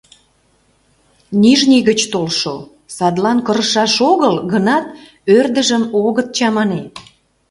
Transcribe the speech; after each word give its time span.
Нижний 1.43 1.81
гыч 1.89 1.99
толшо, 2.13 2.55
садлан 2.95 3.39
кырышаш 3.45 3.93
огыл 4.11 4.35
гынат, 4.51 4.85
ӧрдыжым 5.37 5.83
огыт 6.05 6.27
чамане. 6.37 6.81